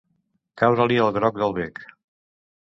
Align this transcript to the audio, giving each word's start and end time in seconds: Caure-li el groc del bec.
Caure-li 0.61 0.97
el 1.03 1.11
groc 1.19 1.37
del 1.43 1.55
bec. 1.59 1.85